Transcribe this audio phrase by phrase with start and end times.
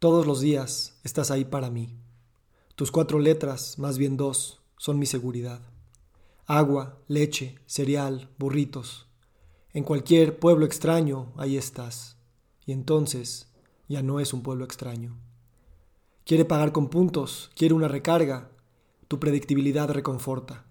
[0.00, 1.94] Todos los días estás ahí para mí.
[2.74, 5.60] Tus cuatro letras, más bien dos, son mi seguridad.
[6.46, 9.08] Agua, leche, cereal, burritos.
[9.74, 12.16] En cualquier pueblo extraño, ahí estás.
[12.64, 13.52] Y entonces
[13.88, 15.18] ya no es un pueblo extraño.
[16.24, 18.52] Quiere pagar con puntos, quiere una recarga.
[19.06, 20.64] Tu predictibilidad reconforta.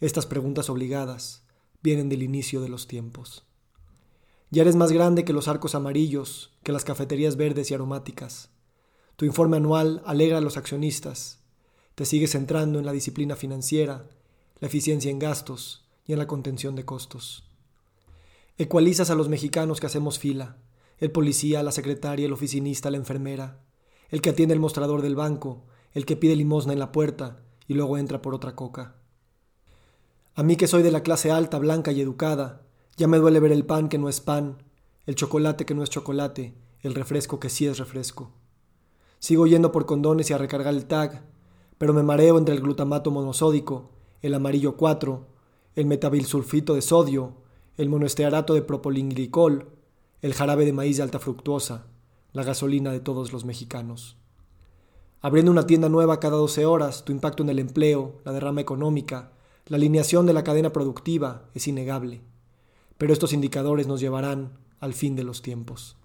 [0.00, 1.46] Estas preguntas obligadas
[1.84, 3.46] vienen del inicio de los tiempos.
[4.50, 8.55] Ya eres más grande que los arcos amarillos, que las cafeterías verdes y aromáticas.
[9.16, 11.38] Tu informe anual alegra a los accionistas.
[11.94, 14.06] Te sigues centrando en la disciplina financiera,
[14.60, 17.48] la eficiencia en gastos y en la contención de costos.
[18.58, 20.58] Ecualizas a los mexicanos que hacemos fila,
[20.98, 23.60] el policía, la secretaria, el oficinista, la enfermera,
[24.10, 27.72] el que atiende el mostrador del banco, el que pide limosna en la puerta y
[27.72, 28.96] luego entra por otra coca.
[30.34, 32.66] A mí que soy de la clase alta, blanca y educada,
[32.98, 34.62] ya me duele ver el pan que no es pan,
[35.06, 38.32] el chocolate que no es chocolate, el refresco que sí es refresco.
[39.26, 41.24] Sigo yendo por condones y a recargar el tag,
[41.78, 43.90] pero me mareo entre el glutamato monosódico,
[44.22, 45.26] el amarillo 4,
[45.74, 47.32] el metabilsulfito de sodio,
[47.76, 49.66] el monoestearato de propilenglicol,
[50.22, 51.86] el jarabe de maíz de alta fructuosa,
[52.32, 54.16] la gasolina de todos los mexicanos.
[55.20, 59.32] Abriendo una tienda nueva cada 12 horas, tu impacto en el empleo, la derrama económica,
[59.66, 62.20] la alineación de la cadena productiva es innegable,
[62.96, 65.96] pero estos indicadores nos llevarán al fin de los tiempos.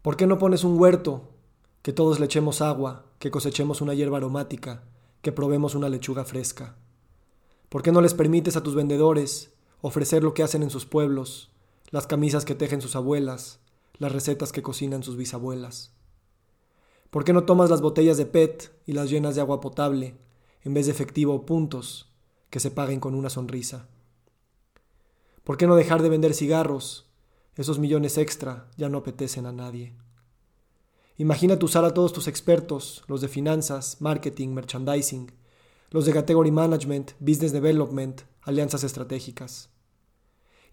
[0.00, 1.35] ¿Por qué no pones un huerto
[1.86, 4.82] que todos le echemos agua, que cosechemos una hierba aromática,
[5.22, 6.74] que probemos una lechuga fresca.
[7.68, 11.52] ¿Por qué no les permites a tus vendedores ofrecer lo que hacen en sus pueblos,
[11.90, 13.60] las camisas que tejen sus abuelas,
[13.98, 15.94] las recetas que cocinan sus bisabuelas?
[17.10, 20.16] ¿Por qué no tomas las botellas de PET y las llenas de agua potable,
[20.64, 22.12] en vez de efectivo o puntos,
[22.50, 23.86] que se paguen con una sonrisa?
[25.44, 27.08] ¿Por qué no dejar de vender cigarros?
[27.54, 29.94] Esos millones extra ya no apetecen a nadie.
[31.18, 35.32] Imagínate usar a todos tus expertos, los de finanzas, marketing, merchandising,
[35.90, 39.70] los de category management, business development, alianzas estratégicas.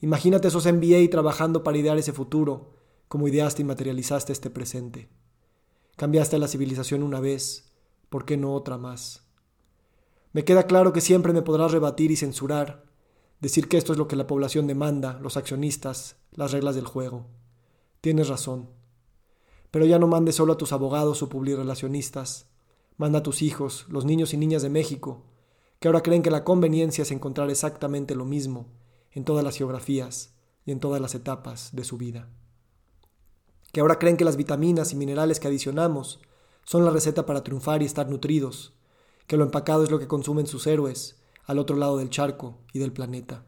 [0.02, 2.74] Imagínate esos MBA trabajando para idear ese futuro,
[3.08, 5.08] como ideaste y materializaste este presente.
[5.96, 7.72] Cambiaste la civilización una vez,
[8.10, 9.24] ¿por qué no otra más?
[10.34, 12.84] Me queda claro que siempre me podrás rebatir y censurar,
[13.40, 17.28] decir que esto es lo que la población demanda, los accionistas, las reglas del juego.
[18.02, 18.83] Tienes razón.
[19.74, 22.46] Pero ya no mandes solo a tus abogados o publirelacionistas.
[22.98, 25.24] Manda a tus hijos, los niños y niñas de México,
[25.80, 28.68] que ahora creen que la conveniencia es encontrar exactamente lo mismo
[29.10, 32.30] en todas las geografías y en todas las etapas de su vida.
[33.72, 36.20] Que ahora creen que las vitaminas y minerales que adicionamos
[36.66, 38.76] son la receta para triunfar y estar nutridos,
[39.26, 42.78] que lo empacado es lo que consumen sus héroes al otro lado del charco y
[42.78, 43.44] del planeta.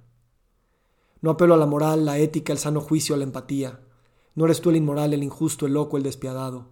[1.21, 3.79] No apelo a la moral, la ética, el sano juicio, a la empatía.
[4.35, 6.67] No eres tú el inmoral, el injusto, el loco, el despiadado.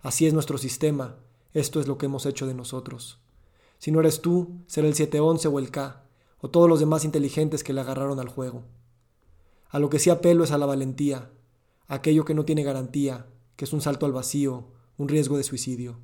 [0.00, 1.16] Así es nuestro sistema,
[1.52, 3.20] esto es lo que hemos hecho de nosotros.
[3.78, 6.04] Si no eres tú, será el 711 o el K,
[6.40, 8.64] o todos los demás inteligentes que le agarraron al juego.
[9.68, 11.30] A lo que sí apelo es a la valentía,
[11.86, 15.98] aquello que no tiene garantía, que es un salto al vacío, un riesgo de suicidio.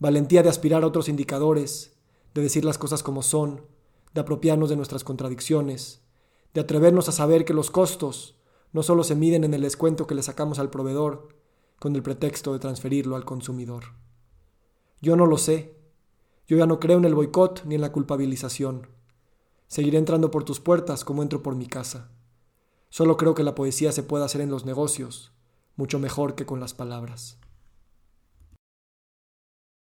[0.00, 1.92] Valentía de aspirar a otros indicadores,
[2.34, 3.66] de decir las cosas como son,
[4.12, 6.02] de apropiarnos de nuestras contradicciones,
[6.54, 8.39] de atrevernos a saber que los costos,
[8.72, 11.28] no solo se miden en el descuento que le sacamos al proveedor
[11.78, 13.84] con el pretexto de transferirlo al consumidor.
[15.00, 15.74] Yo no lo sé.
[16.46, 18.88] Yo ya no creo en el boicot ni en la culpabilización.
[19.66, 22.10] Seguiré entrando por tus puertas como entro por mi casa.
[22.90, 25.32] Solo creo que la poesía se puede hacer en los negocios,
[25.76, 27.38] mucho mejor que con las palabras.